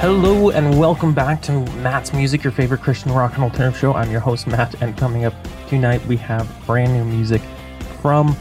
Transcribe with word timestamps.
Hello 0.00 0.50
and 0.50 0.76
welcome 0.76 1.14
back 1.14 1.40
to 1.42 1.60
Matt's 1.76 2.12
Music, 2.12 2.42
your 2.42 2.52
favorite 2.52 2.80
Christian 2.80 3.12
rock 3.12 3.34
and 3.34 3.44
alternative 3.44 3.78
show. 3.78 3.94
I'm 3.94 4.10
your 4.10 4.18
host 4.18 4.48
Matt, 4.48 4.82
and 4.82 4.96
coming 4.96 5.24
up 5.24 5.34
tonight 5.68 6.04
we 6.06 6.16
have 6.16 6.52
brand 6.66 6.94
new 6.94 7.04
music 7.04 7.42
from 8.02 8.36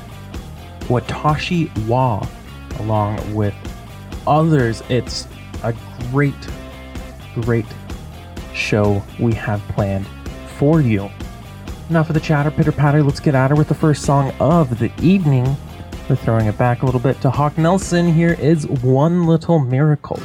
Watashi 0.86 1.70
Wa, 1.86 2.28
along 2.80 3.36
with 3.36 3.54
others. 4.26 4.82
It's 4.90 5.28
a 5.62 5.76
great, 6.10 6.34
great 7.42 7.68
show 8.56 9.04
we 9.20 9.36
have 9.36 9.62
planned 9.70 10.08
for 10.58 10.82
you. 10.82 11.08
Enough 11.90 12.10
of 12.10 12.16
the 12.16 12.20
chatter, 12.20 12.52
pitter 12.52 12.74
patter. 12.74 13.02
Let's 13.02 13.22
get 13.22 13.34
at 13.34 13.50
her 13.50 13.56
with 13.56 13.70
the 13.70 13.74
first 13.74 14.04
song 14.04 14.34
of 14.42 14.78
the 14.78 14.92
evening. 15.02 15.56
We're 16.10 16.18
throwing 16.18 16.48
it 16.48 16.58
back 16.58 16.82
a 16.82 16.86
little 16.86 17.00
bit 17.00 17.22
to 17.22 17.30
Hawk 17.30 17.58
Nelson. 17.58 18.14
Here 18.14 18.34
is 18.34 18.68
One 18.68 19.26
Little 19.26 19.60
Miracle. 19.60 20.20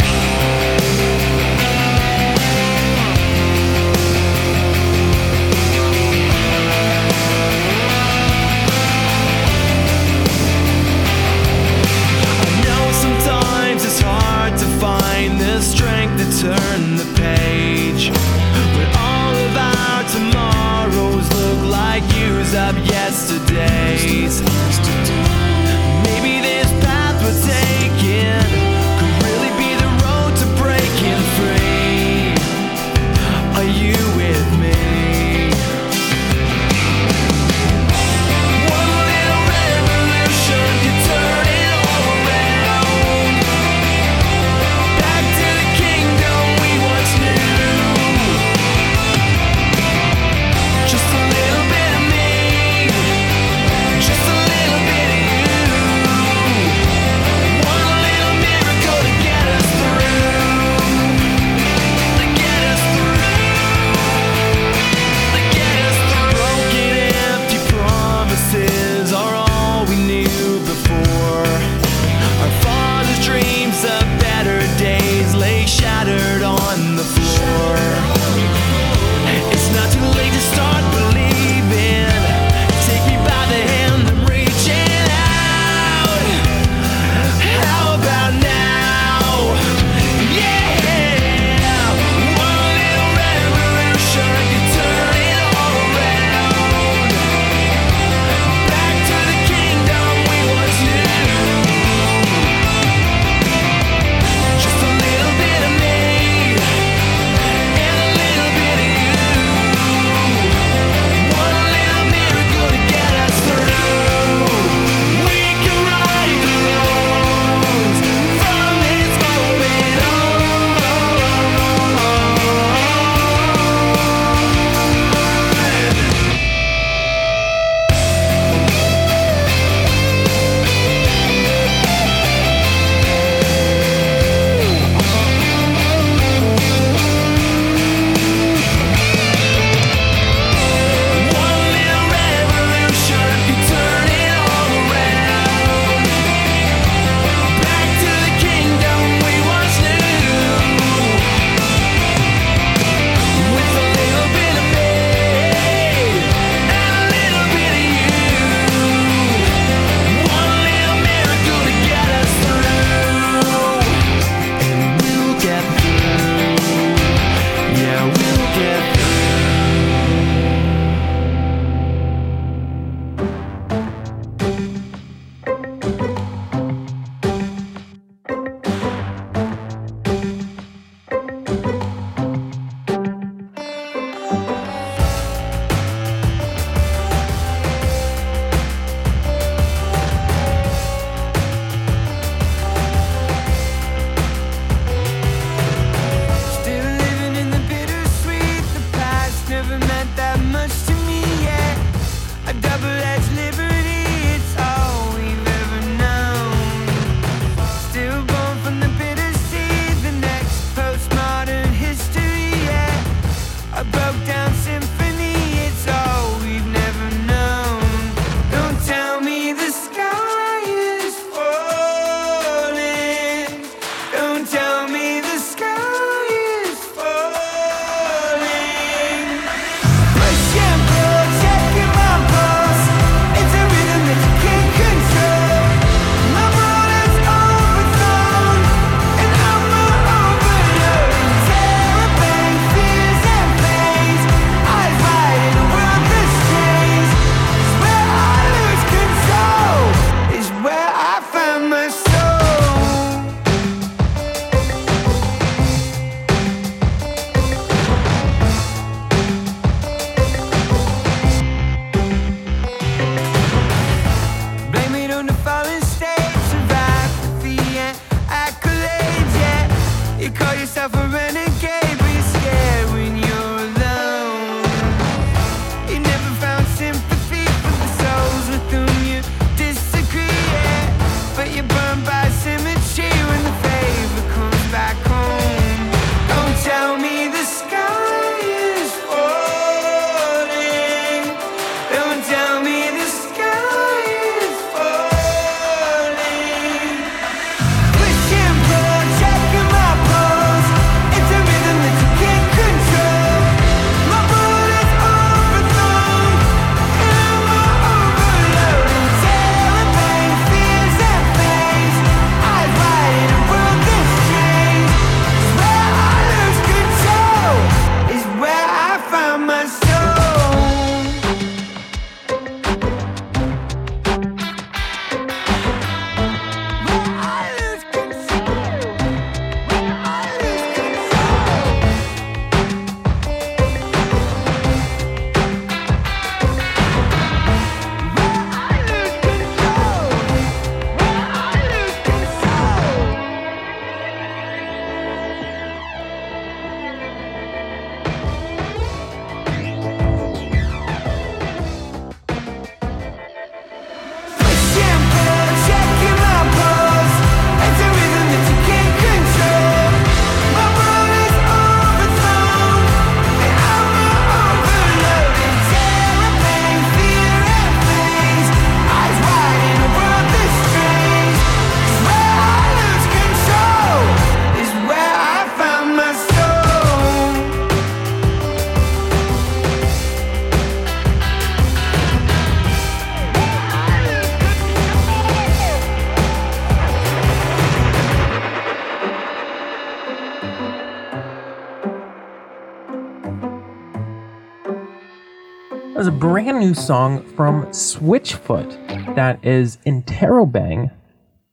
New 396.62 396.75
song 396.75 397.25
from 397.35 397.67
Switchfoot 397.73 399.17
that 399.17 399.44
is 399.44 399.79
Interrobang, 399.85 400.93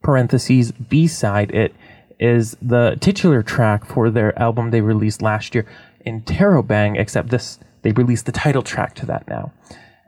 parentheses 0.04 0.70
B 0.70 1.08
side. 1.08 1.50
It 1.50 1.74
is 2.20 2.56
the 2.62 2.96
titular 3.00 3.42
track 3.42 3.84
for 3.84 4.08
their 4.08 4.38
album 4.38 4.70
they 4.70 4.80
released 4.80 5.20
last 5.20 5.52
year, 5.52 5.66
Interrobang, 6.06 6.96
except 6.96 7.30
this, 7.30 7.58
they 7.82 7.90
released 7.90 8.26
the 8.26 8.30
title 8.30 8.62
track 8.62 8.94
to 8.94 9.06
that 9.06 9.26
now. 9.26 9.52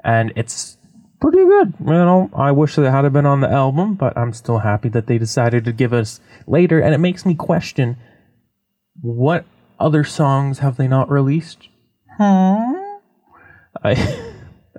And 0.05 0.33
it's 0.37 0.77
pretty 1.21 1.39
good. 1.39 1.75
You 1.81 1.87
know, 1.87 2.31
I 2.33 2.53
wish 2.53 2.79
it 2.79 2.89
had 2.89 3.13
been 3.13 3.27
on 3.27 3.41
the 3.41 3.51
album, 3.51 3.95
but 3.95 4.17
I'm 4.17 4.33
still 4.33 4.59
happy 4.59 4.89
that 4.91 5.09
they 5.09 5.19
decided 5.19 5.65
to 5.65 5.73
give 5.73 5.93
us 5.93 6.21
later. 6.47 6.79
And 6.79 6.95
it 6.95 6.99
makes 6.99 7.27
me 7.27 7.35
question 7.35 7.97
what 9.01 9.47
other 9.81 10.05
songs 10.05 10.61
have 10.61 10.77
they 10.77 10.87
not 10.87 11.11
released? 11.11 11.69
Hmm. 12.19 12.75
I 13.83 14.29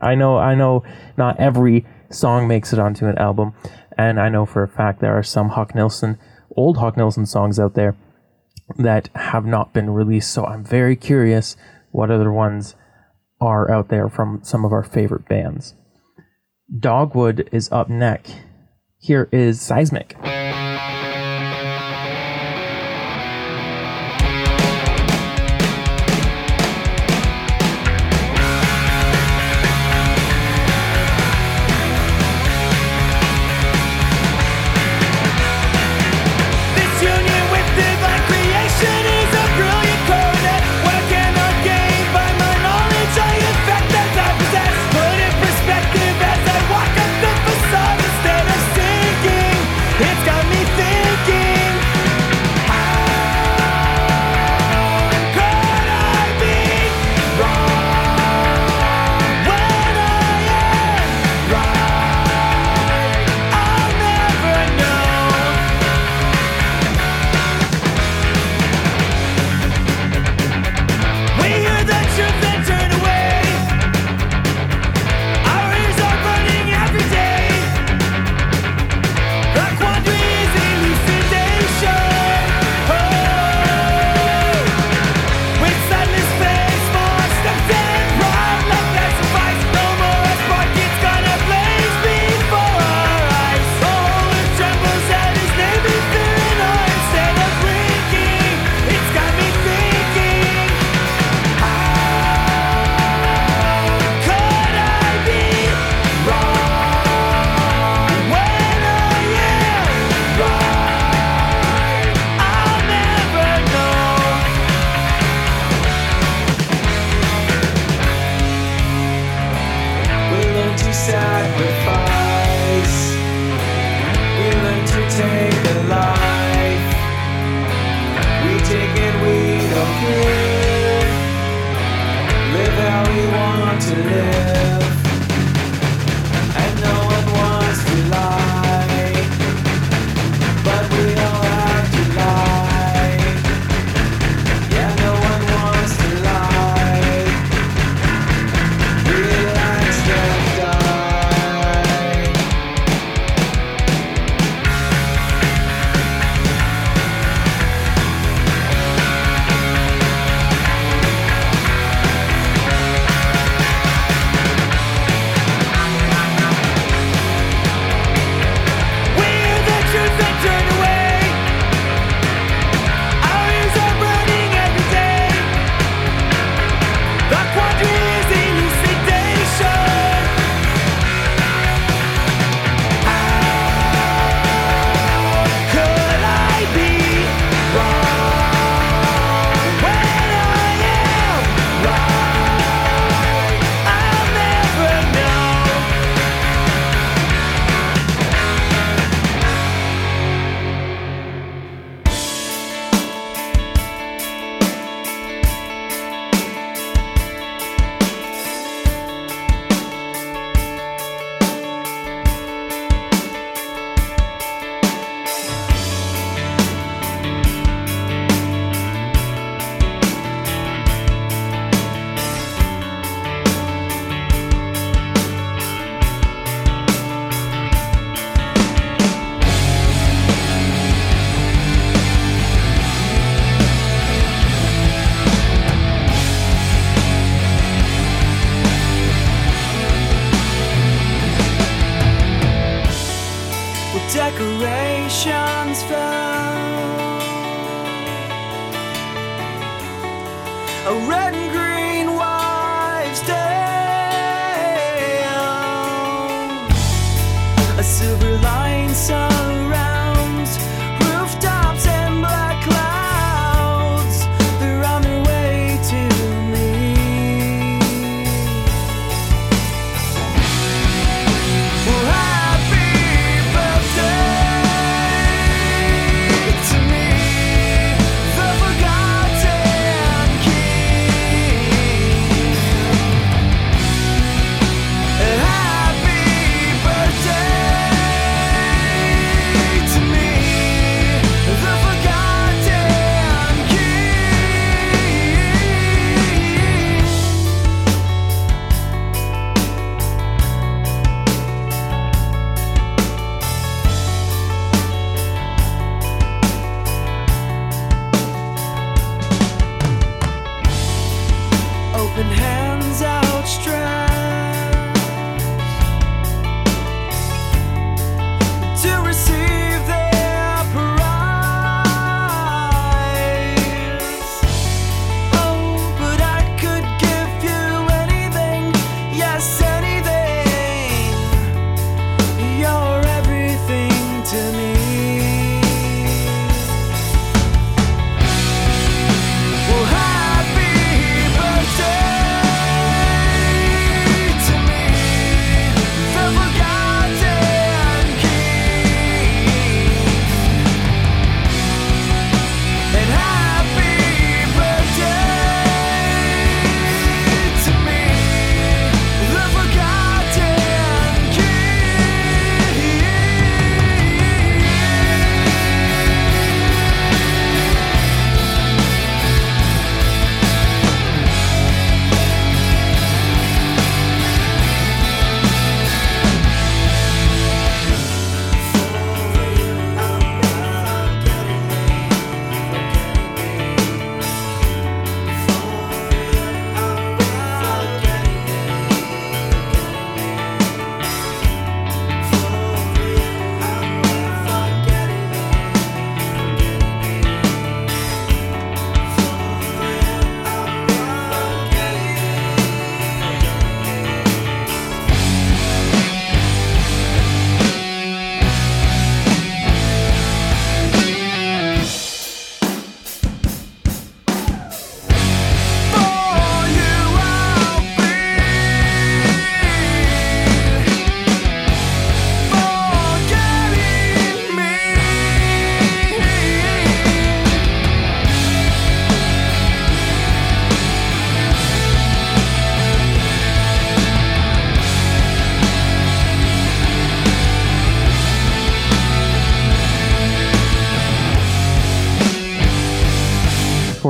I 0.04 0.16
know 0.16 0.38
I 0.38 0.56
know 0.56 0.84
not 1.18 1.40
every 1.40 1.86
song 2.10 2.48
makes 2.48 2.74
it 2.74 2.80
onto 2.80 3.08
an 3.08 3.18
album, 3.18 3.54
and 3.98 4.20
I 4.20 4.30
know 4.30 4.46
for 4.46 4.64
a 4.64 4.68
fact 4.68 5.02
there 5.02 5.18
are 5.18 5.24
some 5.24 5.50
Hawk 5.50 5.74
Nelson 5.74 6.18
old 6.56 6.78
Hawk 6.78 6.98
Nelson 6.98 7.26
songs 7.26 7.60
out 7.60 7.74
there 7.74 7.96
that 8.78 9.10
have 9.16 9.46
not 9.46 9.74
been 9.74 9.90
released. 9.90 10.32
So 10.32 10.46
I'm 10.46 10.64
very 10.64 10.96
curious 10.96 11.56
what 11.92 12.12
other 12.12 12.32
ones 12.32 12.76
are 13.42 13.70
out 13.72 13.90
there 13.90 14.10
from 14.10 14.40
some 14.44 14.66
of 14.66 14.72
our 14.72 14.84
favorite 14.84 15.28
bands. 15.28 15.76
Dogwood 16.80 17.50
is 17.52 17.72
up 17.72 17.90
next. 17.90 18.36
Here 19.00 19.28
is 19.32 19.62
Seismic. 19.62 20.16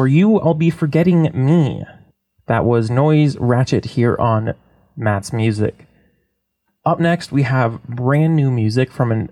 For 0.03 0.07
You, 0.07 0.37
I'll 0.37 0.53
Be 0.53 0.69
Forgetting 0.69 1.31
Me. 1.33 1.81
That 2.47 2.65
was 2.65 2.89
Noise 2.89 3.37
Ratchet 3.37 3.85
here 3.85 4.17
on 4.19 4.53
Matt's 4.97 5.31
Music. 5.31 5.87
Up 6.83 6.99
next, 6.99 7.31
we 7.31 7.43
have 7.43 7.81
brand 7.83 8.35
new 8.35 8.51
music 8.51 8.91
from 8.91 9.13
an 9.13 9.29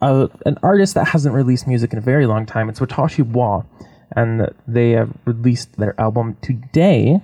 uh, 0.00 0.28
an 0.46 0.56
artist 0.62 0.94
that 0.94 1.08
hasn't 1.08 1.34
released 1.34 1.66
music 1.66 1.92
in 1.92 1.98
a 1.98 2.00
very 2.00 2.26
long 2.26 2.46
time. 2.46 2.70
It's 2.70 2.80
Watashi 2.80 3.26
Wa, 3.26 3.64
and 4.10 4.48
they 4.66 4.92
have 4.92 5.12
released 5.26 5.76
their 5.76 5.94
album 6.00 6.38
today, 6.40 7.20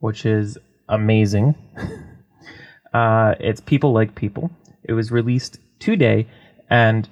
which 0.00 0.26
is 0.26 0.58
amazing. 0.88 1.54
uh, 2.92 3.36
it's 3.38 3.60
People 3.60 3.92
Like 3.92 4.16
People. 4.16 4.50
It 4.82 4.94
was 4.94 5.12
released 5.12 5.60
today, 5.78 6.26
and 6.68 7.08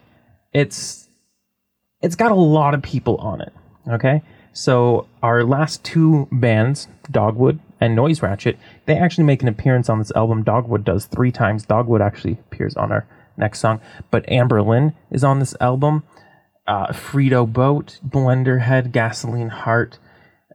it's 0.53 1.09
it's 2.03 2.17
got 2.17 2.33
a 2.33 2.35
lot 2.35 2.75
of 2.75 2.83
people 2.83 3.19
on 3.19 3.41
it. 3.41 3.53
Okay, 3.89 4.23
so 4.53 5.07
our 5.23 5.45
last 5.45 5.85
two 5.85 6.29
bands, 6.33 6.89
Dogwood 7.11 7.61
and 7.81 7.95
Noise 7.95 8.23
Ratchet, 8.23 8.59
they 8.87 8.97
actually 8.97 9.25
make 9.25 9.43
an 9.43 9.49
appearance 9.49 9.89
on 9.89 9.99
this 9.99 10.13
album. 10.13 10.43
Dogwood 10.43 10.85
does 10.85 11.07
three 11.07 11.33
times. 11.33 11.65
Dogwood 11.65 12.03
actually 12.03 12.33
appears 12.33 12.77
on 12.77 12.93
our 12.93 13.07
next 13.37 13.61
song, 13.61 13.81
but 14.11 14.27
Anberlin 14.27 14.95
is 15.11 15.25
on 15.25 15.39
this 15.39 15.55
album. 15.61 16.03
Uh, 16.67 16.89
Frito 16.89 17.51
Boat, 17.51 17.99
Blender 18.07 18.61
Head, 18.61 18.93
Gasoline 18.93 19.49
Heart, 19.49 19.99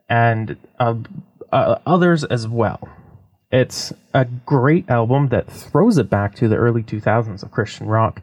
and 0.08 0.56
uh, 0.80 0.96
uh, 1.52 1.80
others 1.86 2.24
as 2.24 2.48
well. 2.48 2.88
It's 3.52 3.94
a 4.14 4.26
great 4.26 4.90
album 4.90 5.30
that 5.30 5.52
throws 5.52 5.98
it 5.98 6.10
back 6.10 6.36
to 6.36 6.48
the 6.48 6.56
early 6.56 6.84
2000s 6.84 7.44
of 7.44 7.52
Christian 7.52 7.88
rock, 7.88 8.22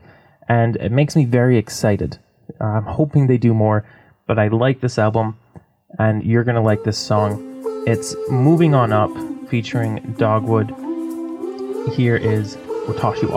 and 0.48 0.76
it 0.76 0.92
makes 0.92 1.16
me 1.16 1.24
very 1.24 1.58
excited. 1.58 2.18
I'm 2.60 2.84
hoping 2.84 3.26
they 3.26 3.38
do 3.38 3.54
more, 3.54 3.84
but 4.26 4.38
I 4.38 4.48
like 4.48 4.80
this 4.80 4.98
album, 4.98 5.36
and 5.98 6.22
you're 6.24 6.44
to 6.56 6.60
like 6.60 6.84
this 6.84 6.98
song. 6.98 7.40
It's 7.86 8.14
Moving 8.30 8.74
On 8.74 8.92
Up 8.92 9.10
featuring 9.48 10.14
Dogwood. 10.18 10.70
Here 11.94 12.16
is 12.16 12.56
Watashi 12.86 13.28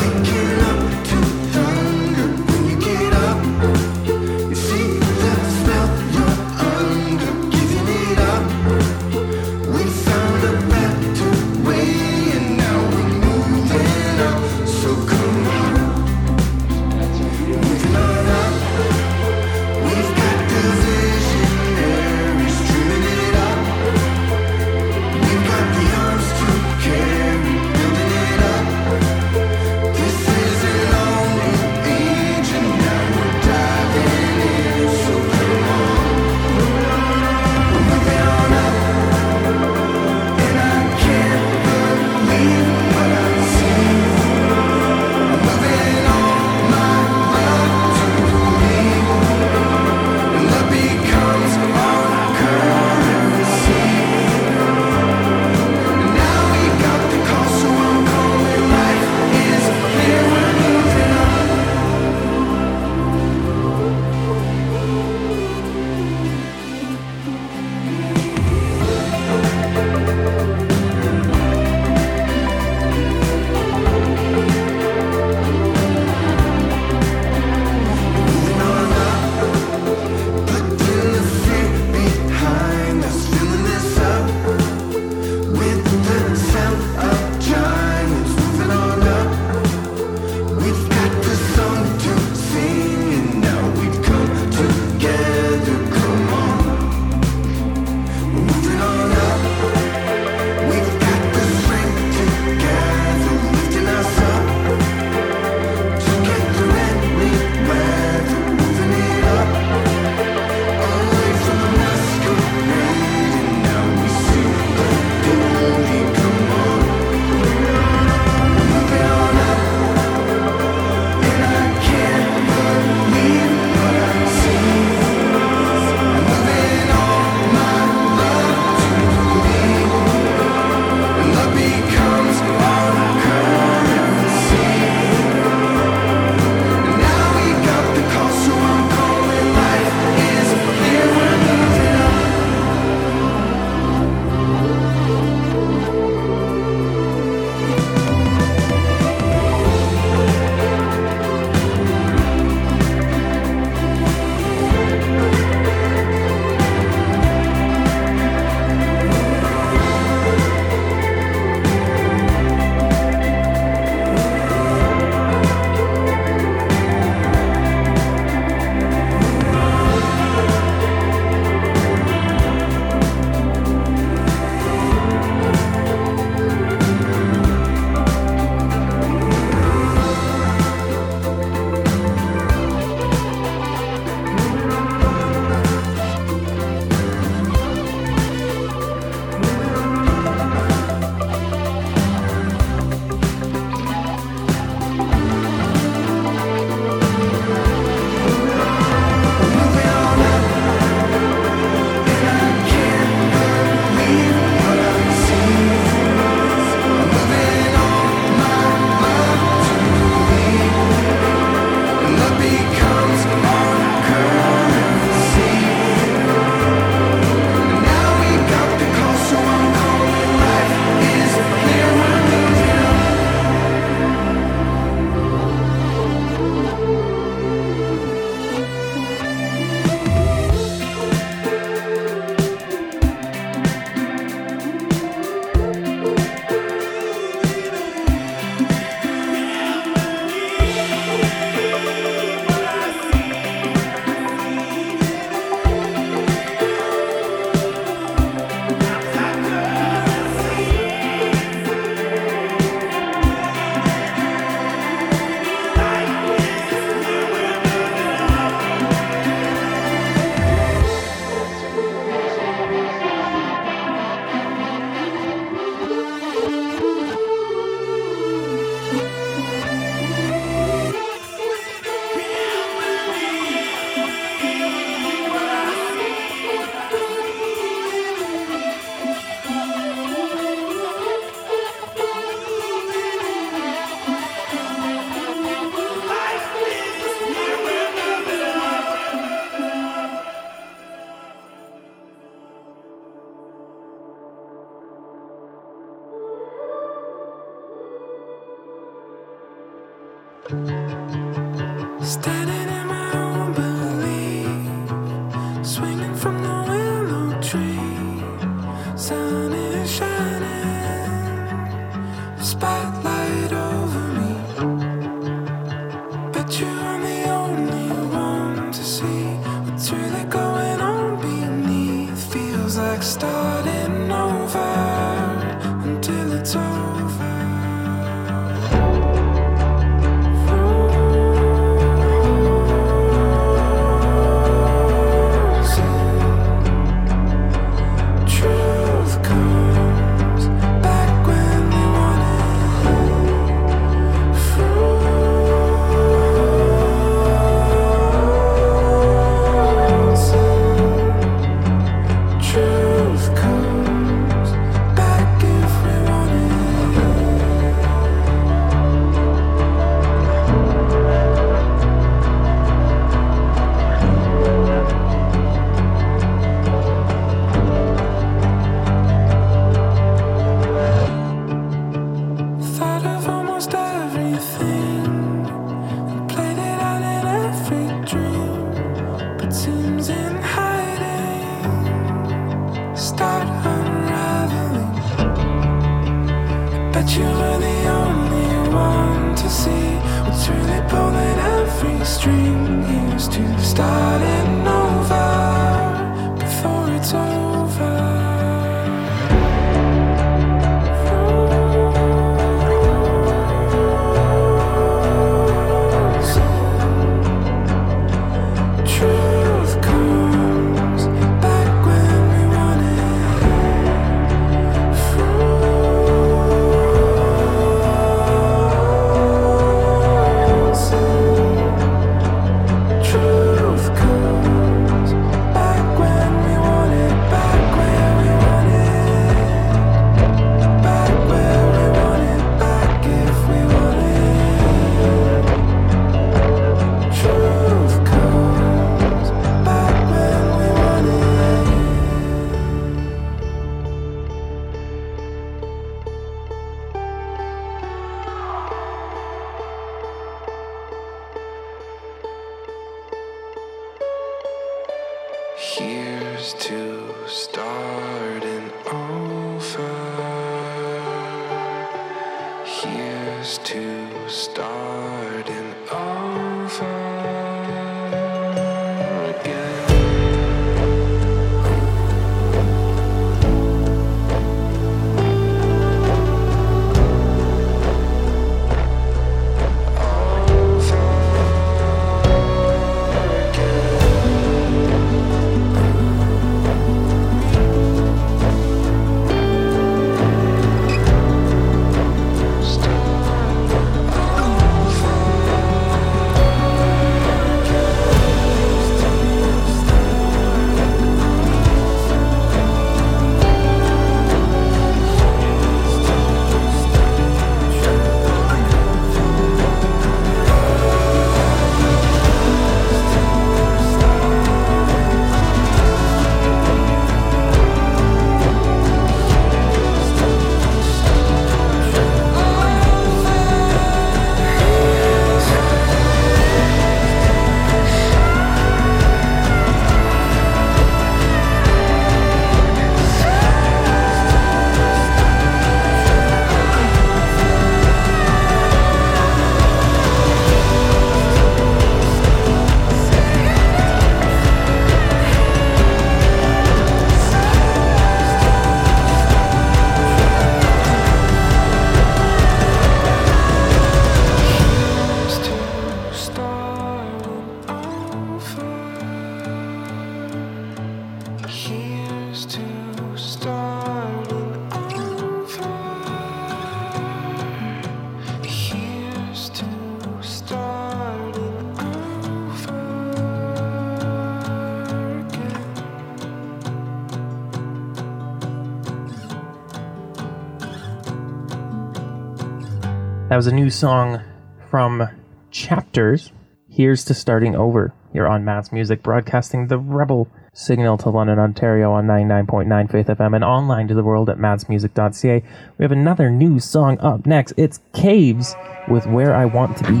was 583.38 583.46
a 583.46 583.54
new 583.54 583.70
song 583.70 584.20
from 584.68 585.08
Chapters. 585.52 586.32
Here's 586.68 587.04
to 587.04 587.14
starting 587.14 587.54
over. 587.54 587.94
You're 588.12 588.26
on 588.26 588.44
Matt's 588.44 588.72
Music, 588.72 589.00
broadcasting 589.00 589.68
the 589.68 589.78
Rebel 589.78 590.26
signal 590.52 590.98
to 590.98 591.10
London, 591.10 591.38
Ontario 591.38 591.92
on 591.92 592.08
99.9 592.08 592.90
Faith 592.90 593.06
FM 593.06 593.36
and 593.36 593.44
online 593.44 593.86
to 593.86 593.94
the 593.94 594.02
world 594.02 594.28
at 594.28 594.38
mattsmusic.ca. 594.38 595.44
We 595.78 595.84
have 595.84 595.92
another 595.92 596.30
new 596.30 596.58
song 596.58 596.98
up 596.98 597.26
next. 597.26 597.54
It's 597.56 597.78
Caves 597.92 598.56
with 598.88 599.06
Where 599.06 599.32
I 599.32 599.44
Want 599.44 599.76
to 599.76 599.84
Be. 599.84 600.00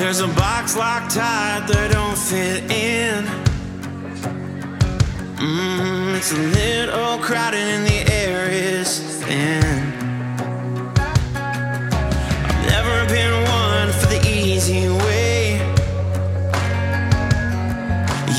There's 0.00 0.18
a 0.18 0.26
box 0.34 0.76
locked 0.76 1.12
tight 1.12 1.68
that 1.68 1.92
don't 1.92 2.18
fit 2.18 2.68
in. 2.72 3.24
Mm-hmm. 5.36 5.97
It's 6.20 6.32
a 6.32 6.36
little 6.36 7.18
crowded 7.18 7.60
and 7.60 7.86
the 7.86 8.12
air 8.12 8.50
is 8.50 8.98
thin. 9.22 9.62
I've 12.44 12.66
never 12.66 13.06
been 13.06 13.34
one 13.44 13.92
for 13.92 14.06
the 14.06 14.20
easy 14.26 14.88
way. 14.88 15.58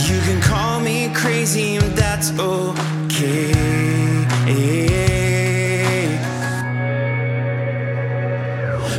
You 0.10 0.20
can 0.28 0.42
call 0.42 0.82
me 0.82 1.10
crazy, 1.13 1.78
and 1.78 1.96
that's 1.96 2.38
okay. 2.38 3.54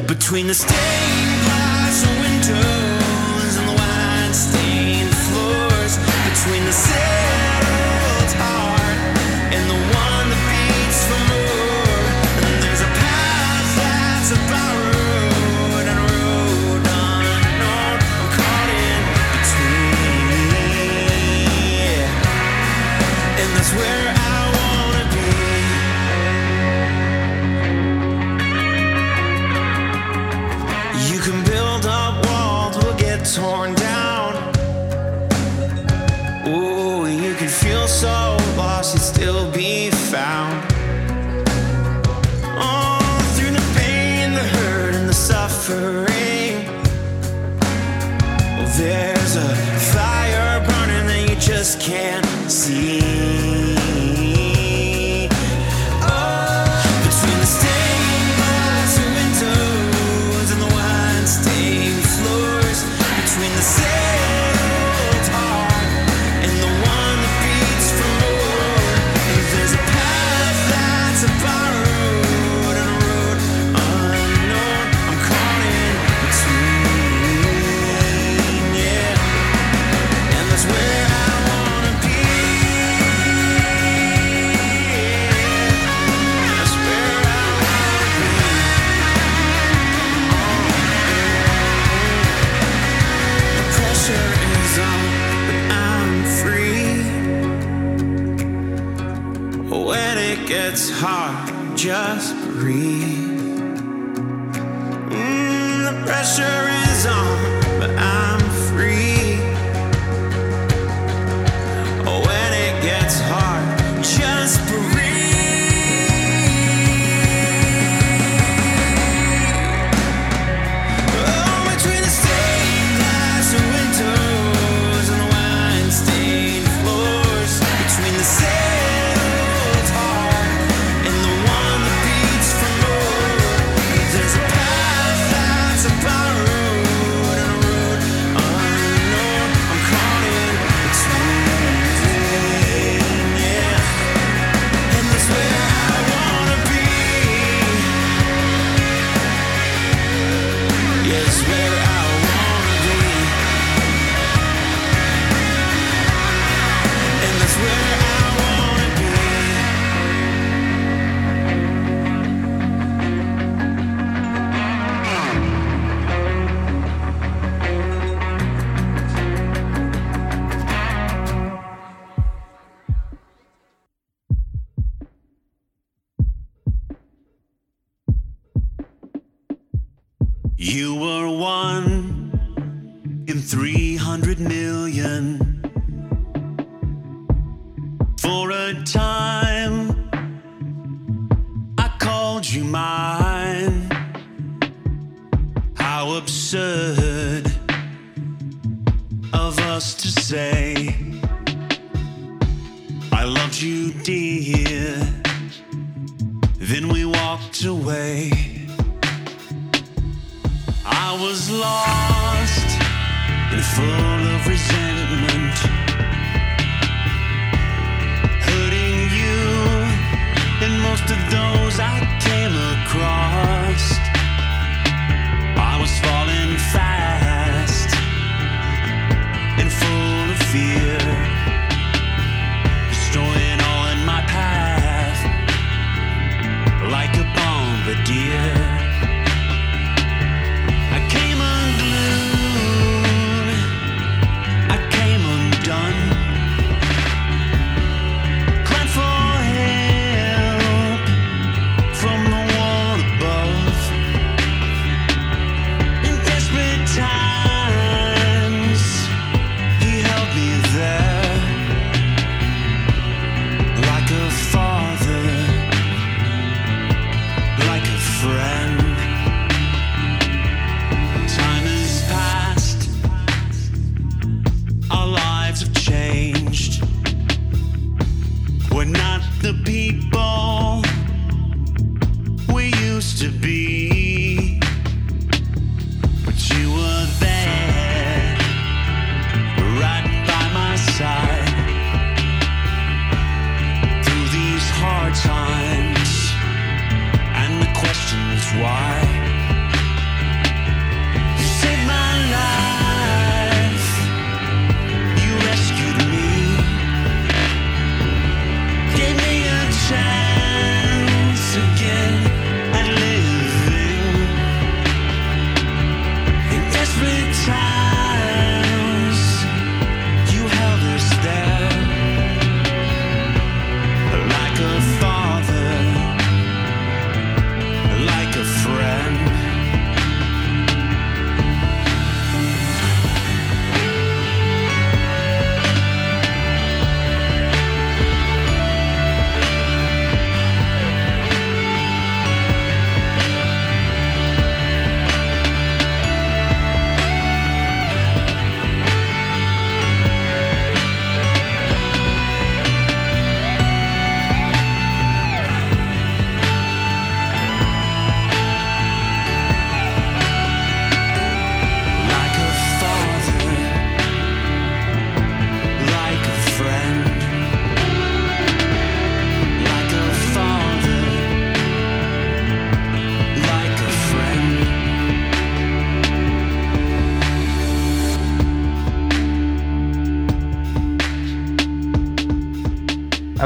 Between 0.07 0.47
the 0.47 0.55
stained 0.55 1.43
glass 1.45 2.07
windows. 2.23 2.80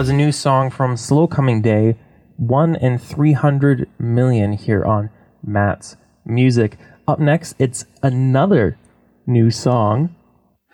Was 0.05 0.11
a 0.11 0.13
new 0.13 0.33
song 0.33 0.69
from 0.69 0.99
Slow 0.99 1.27
Coming 1.27 1.63
Day, 1.63 1.97
one 2.37 2.77
in 2.77 2.99
300 2.99 3.89
million 3.99 4.53
here 4.53 4.85
on 4.85 5.09
Matt's 5.43 5.97
Music. 6.27 6.77
Up 7.09 7.19
next, 7.19 7.55
it's 7.59 7.87
another 8.03 8.79
new 9.27 9.51
song, 9.51 10.15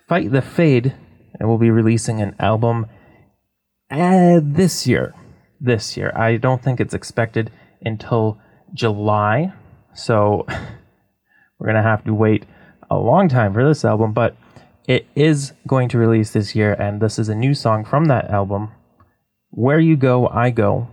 Fight 0.09 0.33
the 0.33 0.43
Fade, 0.43 0.97
and 1.39 1.49
we'll 1.49 1.59
be 1.59 1.71
releasing 1.71 2.21
an 2.21 2.35
album 2.41 2.87
uh, 3.89 4.41
this 4.43 4.89
year. 4.89 5.15
This 5.61 5.97
year. 5.97 6.11
I 6.17 6.37
don't 6.37 6.61
think 6.61 6.81
it's 6.81 6.93
expected 6.93 7.53
until 7.83 8.37
July, 8.75 9.53
so 9.95 10.45
we're 11.61 11.67
going 11.67 11.77
to 11.77 11.89
have 11.89 12.03
to 12.03 12.15
wait 12.15 12.47
a 12.91 12.97
long 12.97 13.29
time 13.29 13.53
for 13.53 13.65
this 13.65 13.85
album, 13.85 14.13
but 14.13 14.37
it 14.89 15.07
is 15.15 15.53
going 15.69 15.89
to 15.91 15.99
release 15.99 16.33
this 16.33 16.57
year, 16.57 16.73
and 16.73 17.01
this 17.01 17.17
is 17.17 17.29
a 17.29 17.35
new 17.37 17.55
song 17.55 17.85
from 17.85 18.07
that 18.07 18.29
album. 18.29 18.73
Where 19.53 19.81
you 19.81 19.97
go, 19.97 20.29
I 20.29 20.51
go. 20.51 20.87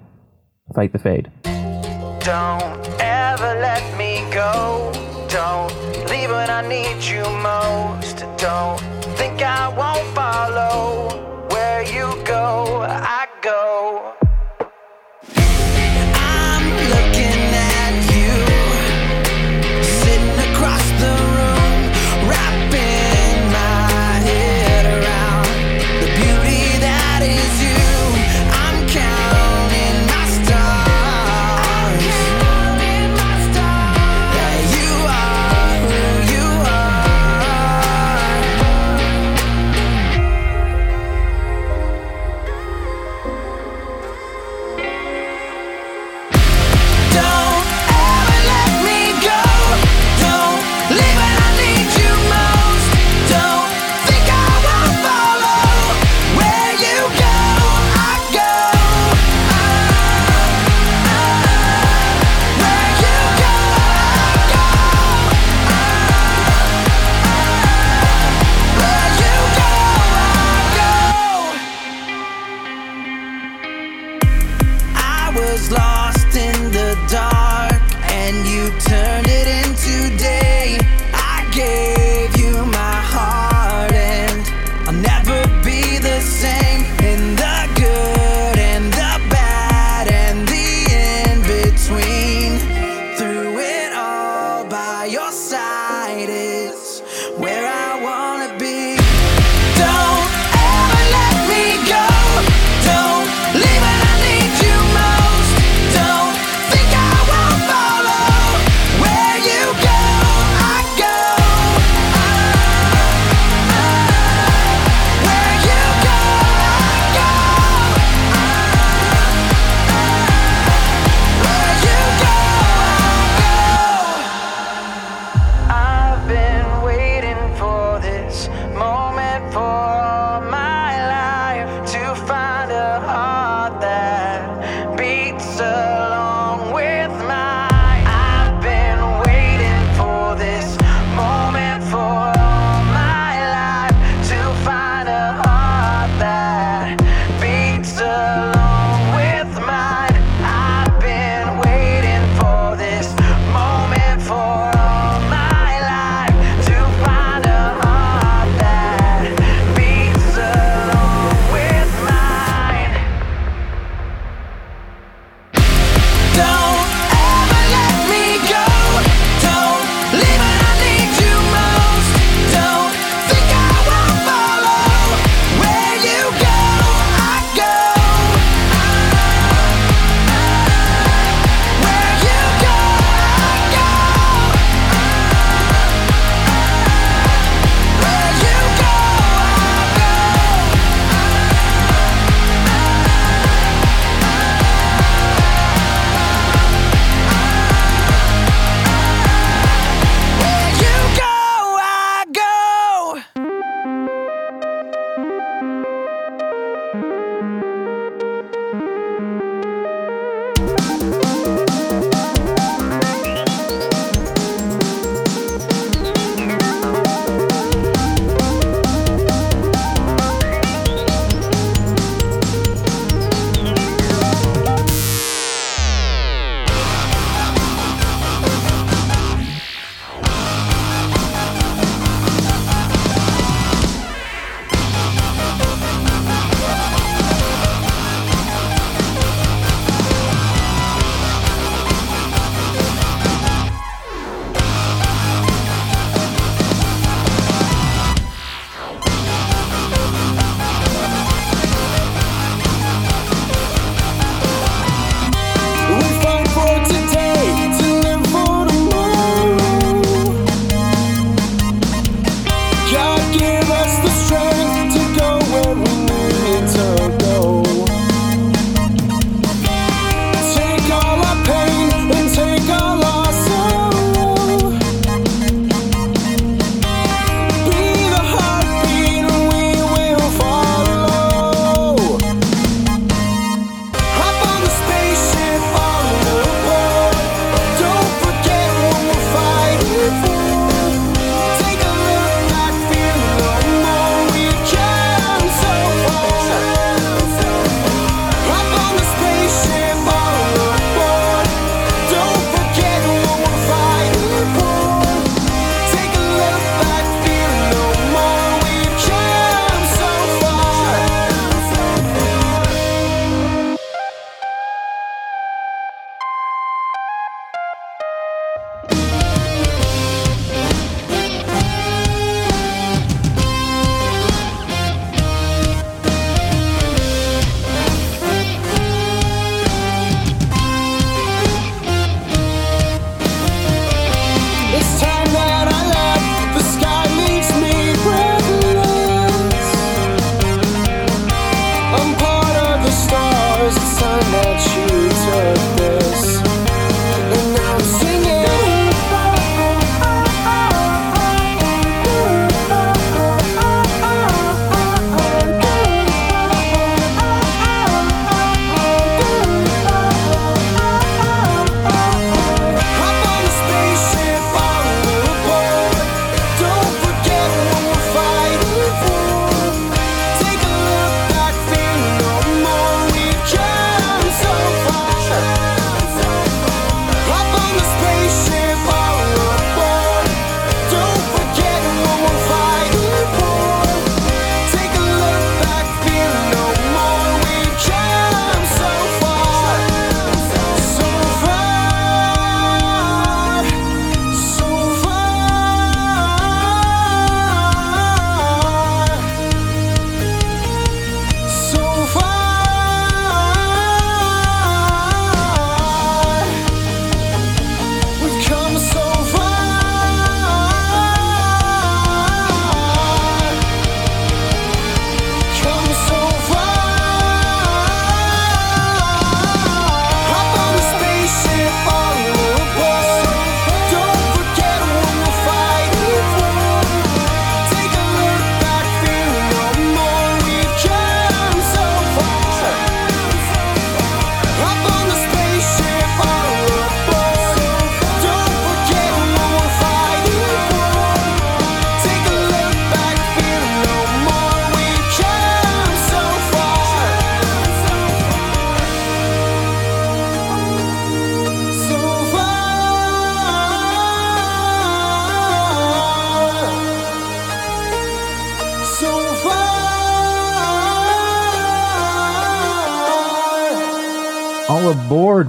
Fight 0.74 0.92
the 0.92 0.98
fade. 0.98 1.32
Don't 1.44 2.88
ever 3.00 3.54
let 3.62 3.98
me 3.98 4.26
go. 4.34 4.92
Don't 5.30 5.72
leave 6.10 6.32
when 6.32 6.50
I 6.50 6.68
need 6.68 7.04
you 7.04 7.22
most. 7.38 8.26
Don't 8.38 8.80
think 9.16 9.44
I 9.44 9.68
won't 9.70 10.08
follow. 10.16 11.48
Where 11.52 11.84
you 11.84 12.22
go, 12.26 12.82
I 12.82 13.28
go. 13.42 14.17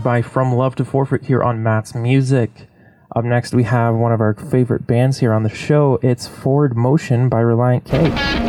by 0.03 0.23
From 0.23 0.55
Love 0.55 0.75
to 0.77 0.85
Forfeit 0.85 1.25
here 1.25 1.43
on 1.43 1.63
Matt's 1.63 1.95
Music. 1.95 2.69
Up 3.15 3.25
next, 3.25 3.55
we 3.55 3.65
have 3.65 3.95
one 3.95 4.13
of 4.13 4.21
our 4.21 4.35
favorite 4.35 4.87
bands 4.87 5.19
here 5.19 5.33
on 5.33 5.43
the 5.43 5.49
show. 5.49 5.99
It's 6.03 6.27
Forward 6.27 6.77
Motion 6.77 7.29
by 7.29 7.41
Relient 7.43 7.85
K. 7.85 8.48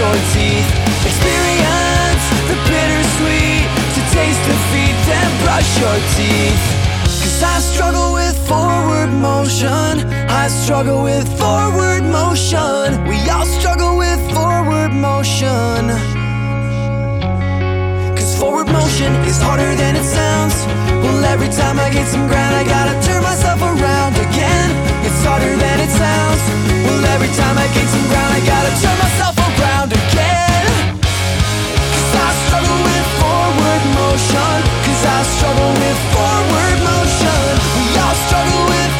your 0.00 0.16
teeth 0.32 0.90
Experience 1.04 2.24
the 2.48 2.56
bittersweet. 2.68 3.68
To 3.96 4.00
taste 4.16 4.42
defeat, 4.48 4.96
then 5.08 5.28
brush 5.44 5.70
your 5.80 5.98
teeth. 6.16 6.64
Cause 7.04 7.42
I 7.42 7.58
struggle 7.60 8.12
with 8.12 8.36
forward 8.48 9.10
motion. 9.12 9.92
I 10.28 10.48
struggle 10.48 11.02
with 11.04 11.26
forward 11.38 12.04
motion. 12.04 13.00
We 13.08 13.16
all 13.28 13.44
struggle 13.44 13.96
with 13.96 14.20
forward 14.32 14.92
motion. 14.92 15.88
Cause 18.16 18.32
forward 18.38 18.68
motion 18.68 19.12
is 19.24 19.40
harder 19.40 19.74
than 19.74 19.96
it 19.96 20.04
sounds. 20.04 20.56
Well 21.02 21.24
every 21.24 21.48
time 21.48 21.78
I 21.78 21.88
get 21.90 22.06
some 22.08 22.26
ground 22.28 22.54
I 22.54 22.64
gotta 22.64 22.94
turn 23.06 23.22
myself 23.22 23.60
around 23.60 24.14
again. 24.16 24.68
It's 25.04 25.22
harder 25.24 25.54
than 25.56 25.76
it 25.80 25.92
sounds. 25.92 26.42
Well 26.84 27.04
every 27.16 27.32
time 27.40 27.56
I 27.56 27.66
get 27.76 27.86
some 27.88 28.06
ground 28.08 28.32
I 28.38 28.40
gotta 28.44 28.72
turn 28.80 28.98
myself 28.98 29.29
notion 34.10 34.62
Cause 34.84 35.04
I 35.06 35.22
struggle 35.22 35.72
with 35.82 36.00
forward 36.12 36.78
motion. 36.82 37.52
We 37.76 37.86
all 37.98 38.14
struggle 38.26 38.64
with 38.66 38.99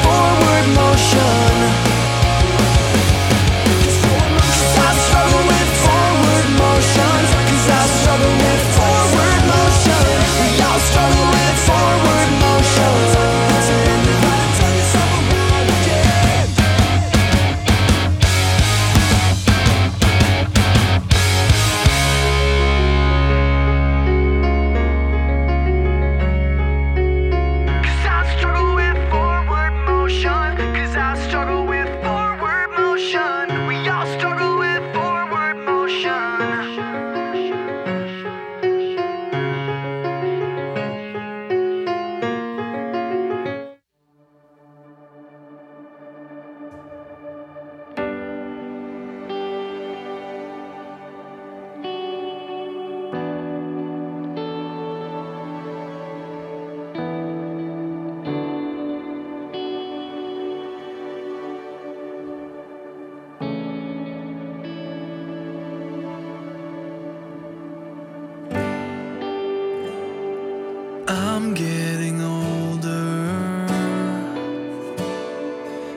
I'm 71.12 71.54
getting 71.54 72.22
older. 72.22 73.66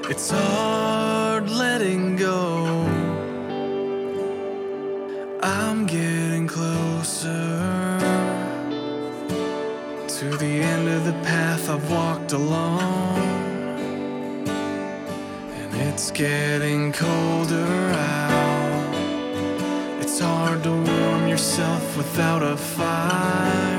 It's 0.09 0.31
hard 0.31 1.51
letting 1.51 2.15
go. 2.15 2.87
I'm 5.43 5.85
getting 5.85 6.47
closer 6.47 7.29
to 10.07 10.37
the 10.37 10.61
end 10.71 10.87
of 10.87 11.05
the 11.05 11.13
path 11.21 11.69
I've 11.69 11.91
walked 11.91 12.31
along. 12.31 13.19
And 15.57 15.75
it's 15.89 16.09
getting 16.09 16.91
colder 16.91 17.67
out. 18.17 18.95
It's 20.01 20.19
hard 20.19 20.63
to 20.63 20.71
warm 20.71 21.27
yourself 21.27 21.97
without 21.97 22.41
a 22.41 22.57
fire. 22.57 23.72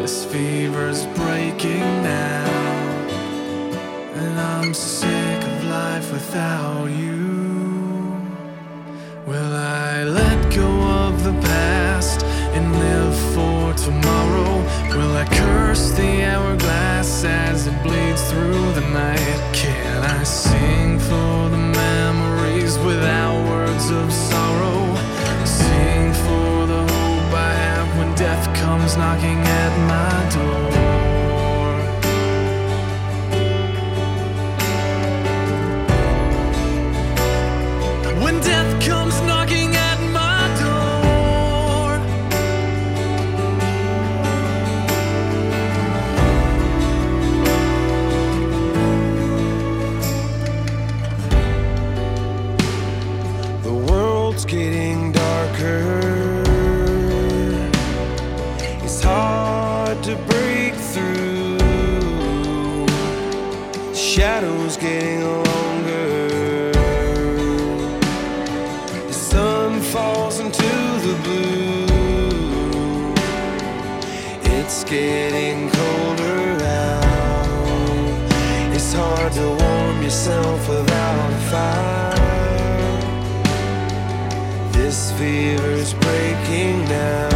This 0.00 0.24
fever's 0.24 1.04
breaking 1.08 2.02
now, 2.02 2.46
and 4.14 4.40
I'm 4.40 4.72
sick 4.72 5.42
of 5.44 5.64
life 5.64 6.10
without 6.10 6.86
you. 6.86 8.16
Will 9.26 9.54
I 9.54 10.04
let 10.04 10.54
go 10.54 10.70
of 11.04 11.22
the 11.22 11.34
past 11.42 12.24
and 12.56 12.72
live 12.78 13.14
for 13.34 13.74
tomorrow? 13.74 14.64
Will 14.88 15.14
I 15.18 15.26
curse 15.26 15.90
the 15.90 16.24
hourglass 16.24 17.22
as 17.24 17.66
it 17.66 17.82
bleeds 17.82 18.22
through 18.30 18.72
the 18.72 18.86
night? 18.94 19.40
Can 19.52 20.02
I 20.02 20.24
sing 20.24 20.98
for 20.98 21.50
the 21.50 21.58
memories 21.58 22.78
without 22.78 23.36
words 23.50 23.90
of 23.90 24.10
sorrow? 24.10 24.96
Sing 25.44 26.14
for 26.24 26.59
comes 28.70 28.96
knocking 28.96 29.40
at 29.40 29.72
my 29.88 30.30
door. 30.32 30.79
it's 74.70 74.84
getting 74.84 75.68
colder 75.68 76.62
out. 76.62 77.02
It's 78.72 78.92
hard 78.92 79.32
to 79.32 79.48
warm 79.48 80.00
yourself 80.00 80.68
without 80.68 81.32
a 81.32 81.40
fire. 81.50 82.14
This 84.70 85.10
fever's 85.18 85.92
breaking 85.94 86.84
now. 86.84 87.29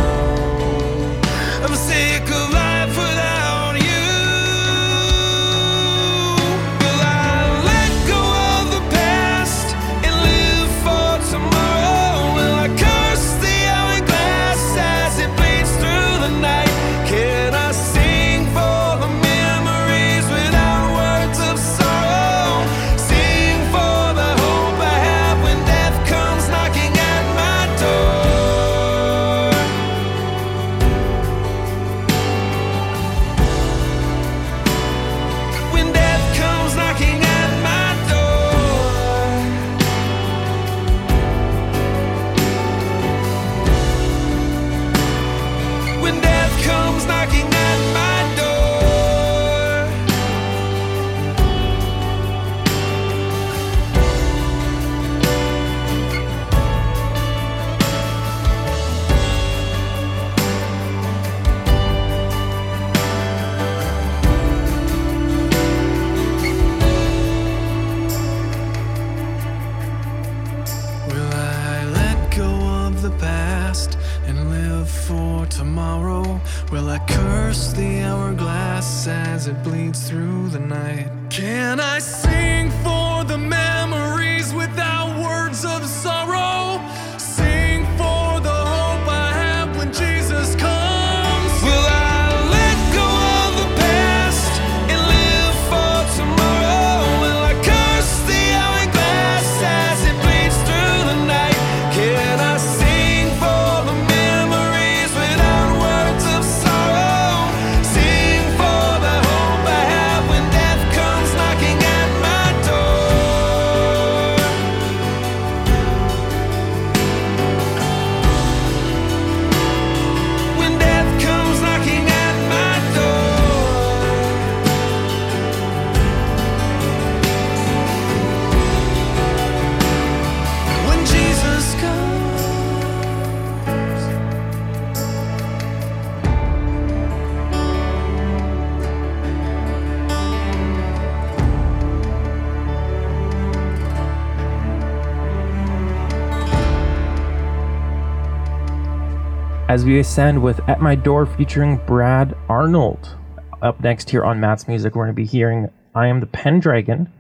as 149.74 149.84
we 149.84 149.98
ascend 149.98 150.40
with 150.40 150.60
At 150.68 150.80
My 150.80 150.94
Door 150.94 151.26
featuring 151.26 151.78
Brad 151.84 152.36
Arnold. 152.48 153.16
Up 153.60 153.80
next 153.80 154.08
here 154.08 154.24
on 154.24 154.38
Matt's 154.38 154.68
Music, 154.68 154.94
we're 154.94 155.02
going 155.02 155.12
to 155.12 155.20
be 155.20 155.26
hearing 155.26 155.68
I 155.96 156.06
Am 156.06 156.20
the 156.20 156.26
Pendragon 156.26 157.12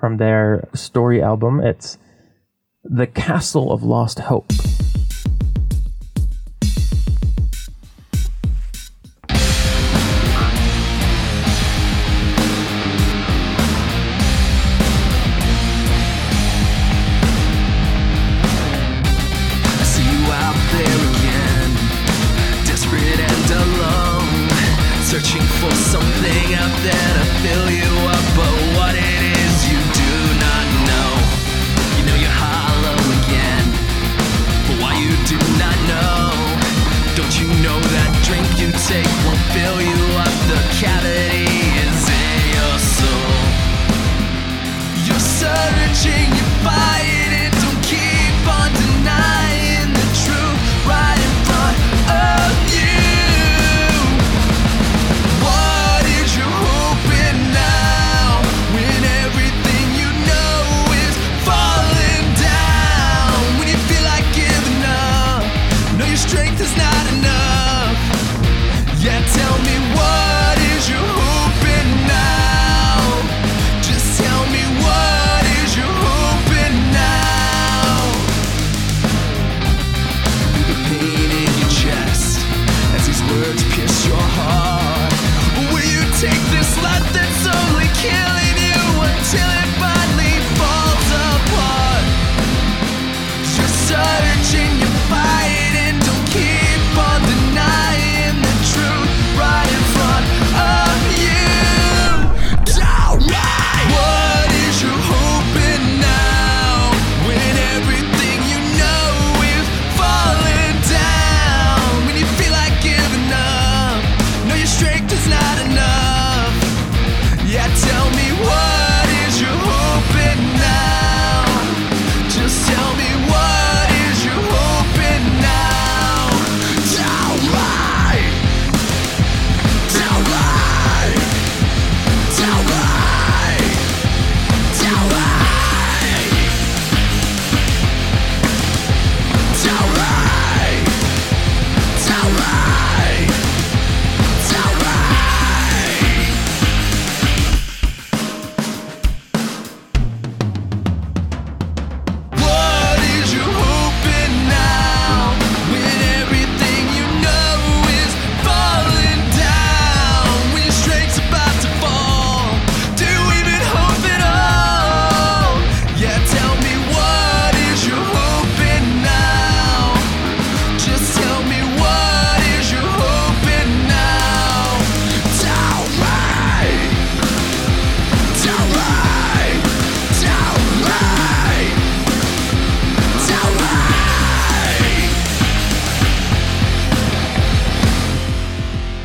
from 0.00 0.16
their 0.16 0.66
story 0.72 1.22
album. 1.22 1.60
It's 1.60 1.98
The 2.84 3.06
Castle 3.06 3.70
of 3.70 3.82
Lost 3.82 4.18
Hope. 4.18 4.50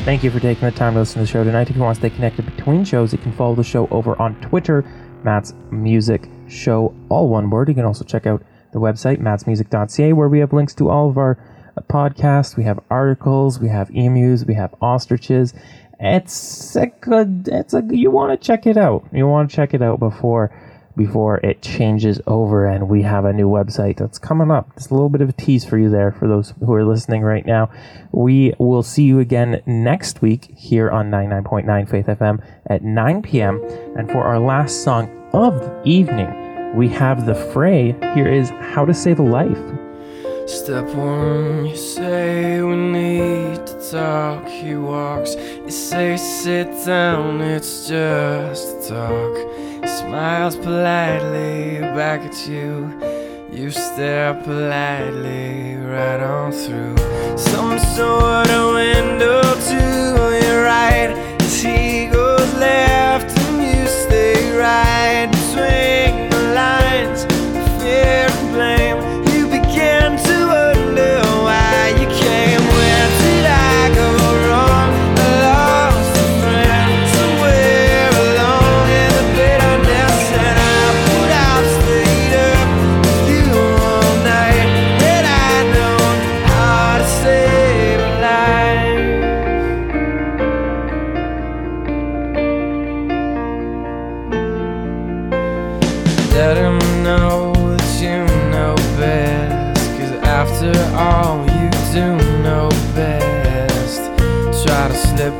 Thank 0.04 0.22
you 0.22 0.30
for 0.30 0.38
taking 0.38 0.68
the 0.68 0.70
time 0.70 0.92
to 0.92 0.98
listen 0.98 1.14
to 1.14 1.20
the 1.20 1.26
show 1.26 1.44
tonight. 1.44 1.70
If 1.70 1.76
you 1.76 1.82
want 1.82 1.96
to 1.96 2.00
stay 2.02 2.14
connected 2.14 2.44
between 2.44 2.84
shows, 2.84 3.10
you 3.12 3.18
can 3.18 3.32
follow 3.32 3.54
the 3.54 3.64
show 3.64 3.88
over 3.88 4.20
on 4.20 4.38
Twitter, 4.42 4.84
Matt's 5.22 5.54
Music 5.70 6.28
Show, 6.46 6.94
all 7.08 7.30
one 7.30 7.48
word. 7.48 7.70
You 7.70 7.74
can 7.74 7.86
also 7.86 8.04
check 8.04 8.26
out 8.26 8.42
the 8.74 8.78
website, 8.78 9.16
mattsmusic.ca, 9.16 10.12
where 10.12 10.28
we 10.28 10.40
have 10.40 10.52
links 10.52 10.74
to 10.74 10.90
all 10.90 11.08
of 11.08 11.16
our 11.16 11.38
uh, 11.78 11.80
podcasts. 11.88 12.54
We 12.54 12.64
have 12.64 12.80
articles, 12.90 13.58
we 13.58 13.68
have 13.68 13.88
emus, 13.94 14.44
we 14.44 14.52
have 14.52 14.74
ostriches. 14.82 15.54
It's 15.98 16.76
a 16.76 16.88
good, 16.88 17.48
it's 17.50 17.72
a, 17.72 17.82
you 17.88 18.10
want 18.10 18.38
to 18.38 18.46
check 18.46 18.66
it 18.66 18.76
out. 18.76 19.06
You 19.10 19.26
want 19.26 19.48
to 19.48 19.56
check 19.56 19.72
it 19.72 19.80
out 19.80 20.00
before 20.00 20.54
before 20.96 21.38
it 21.38 21.62
changes 21.62 22.20
over 22.26 22.66
and 22.66 22.88
we 22.88 23.02
have 23.02 23.24
a 23.24 23.32
new 23.32 23.48
website 23.48 23.96
that's 23.96 24.18
coming 24.18 24.50
up. 24.50 24.74
Just 24.74 24.90
a 24.90 24.94
little 24.94 25.08
bit 25.08 25.20
of 25.20 25.28
a 25.28 25.32
tease 25.32 25.64
for 25.64 25.78
you 25.78 25.90
there 25.90 26.12
for 26.12 26.28
those 26.28 26.54
who 26.60 26.72
are 26.72 26.84
listening 26.84 27.22
right 27.22 27.44
now. 27.44 27.70
We 28.12 28.54
will 28.58 28.82
see 28.82 29.04
you 29.04 29.20
again 29.20 29.62
next 29.66 30.22
week 30.22 30.52
here 30.56 30.90
on 30.90 31.10
99.9 31.10 31.88
Faith 31.88 32.06
FM 32.06 32.44
at 32.66 32.82
9 32.82 33.22
p.m. 33.22 33.62
And 33.96 34.10
for 34.10 34.22
our 34.22 34.38
last 34.38 34.82
song 34.84 35.10
of 35.32 35.58
the 35.58 35.82
evening, 35.84 36.76
we 36.76 36.88
have 36.88 37.26
The 37.26 37.34
Fray. 37.34 37.92
Here 38.14 38.28
is 38.28 38.50
How 38.50 38.84
to 38.84 38.94
Save 38.94 39.18
a 39.18 39.22
Life. 39.22 39.58
Step 40.46 40.84
one, 40.94 41.64
you 41.64 41.74
say 41.74 42.60
we 42.60 42.76
need 42.76 43.66
to 43.66 43.90
talk. 43.90 44.46
He 44.46 44.74
walks, 44.74 45.34
you 45.36 45.70
say 45.70 46.18
sit 46.18 46.66
down, 46.84 47.40
it's 47.40 47.88
just 47.88 48.86
talk. 48.86 49.63
Smiles 49.86 50.56
politely 50.56 51.80
back 51.94 52.22
at 52.22 52.48
you. 52.48 52.90
You 53.52 53.70
stare 53.70 54.34
politely 54.42 55.76
right 55.76 56.20
on 56.20 56.52
through 56.52 56.96
some 57.36 57.78
sort 57.78 58.48
of 58.48 58.74
window 58.74 59.42
to 59.42 60.40
your 60.42 60.64
right. 60.64 61.23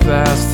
Past 0.04 0.53